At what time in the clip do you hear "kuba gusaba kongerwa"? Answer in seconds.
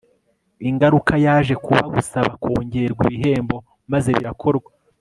1.63-3.03